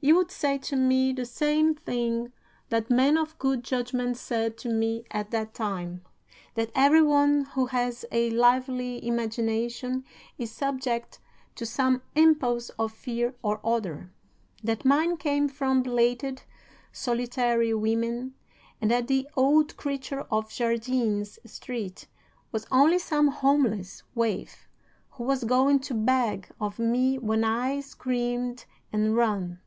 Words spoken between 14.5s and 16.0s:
that mine came from